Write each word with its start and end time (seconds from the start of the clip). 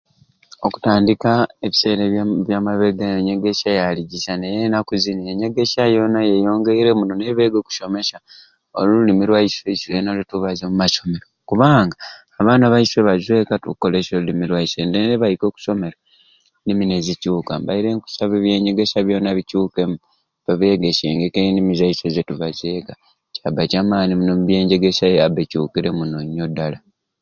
Okutandika 0.67 1.31
ebiseera 1.65 2.03
bya 2.45 2.59
mabeega 2.65 3.05
enyegesya 3.19 3.71
yali 3.79 4.01
bisai 4.09 4.37
naye 4.41 4.59
enaku 4.67 4.93
zini 5.03 5.23
enyegesya 5.31 5.83
yeyongaire 5.93 6.91
muno 6.99 7.13
naye 7.15 7.31
beyongere 7.37 7.61
okusomesya 7.63 8.17
olulumi 8.79 9.23
lwaiswe 9.29 9.67
iswena 9.75 10.09
lwetubaza 10.17 10.63
omumasomeero 10.65 11.27
kubanga 11.49 11.95
abaana 12.39 12.65
baiswe 12.73 12.99
bazweeka 13.07 13.53
nga 13.57 13.61
tukolesya 13.63 14.13
olulimi 14.17 14.45
lwaiswe 14.51 14.81
naye 14.83 15.05
nibaika 15.07 15.43
okusomero 15.47 15.97
endimi 16.59 16.83
nizikyuka 16.89 17.53
mbaire 17.61 17.87
nkusaba 17.95 18.35
bikyukeemu 19.37 19.97
babegesyengeku 20.45 21.37
endimi 21.47 21.71
zaiswe 21.79 22.07
zetubaza 22.15 22.65
ekka, 22.77 22.93
kyaba 23.35 23.61
kyamaani 23.69 24.11
muno 24.19 24.31
obyenyegesya 24.37 25.07
yaba 25.17 25.39
ekyukire 25.45 25.89
nyo 26.35 26.47
dala. 26.57 26.77